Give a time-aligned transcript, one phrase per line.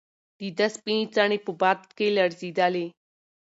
[0.39, 2.85] د ده سپینې څڼې په باد کې لړزېدې.